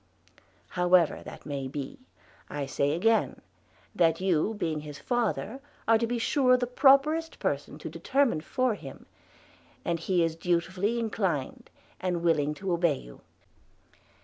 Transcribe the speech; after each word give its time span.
However 0.69 1.21
that 1.21 1.45
maye 1.45 1.67
bee, 1.67 1.99
I 2.49 2.65
saie 2.65 2.95
again, 2.95 3.39
that 3.93 4.19
you, 4.19 4.55
being 4.55 4.79
his 4.79 4.97
father, 4.97 5.59
are 5.87 5.99
to 5.99 6.07
be 6.07 6.17
sure 6.17 6.57
the 6.57 6.65
propperest 6.65 7.37
personne 7.37 7.77
to 7.77 7.87
determine 7.87 8.41
for 8.41 8.73
him, 8.73 9.05
and 9.85 9.99
he 9.99 10.23
is 10.23 10.35
dutiefullie 10.35 10.97
inclined, 10.97 11.69
and 11.99 12.23
willinge 12.23 12.55
to 12.55 12.73
obey 12.73 12.97
you. 12.97 13.21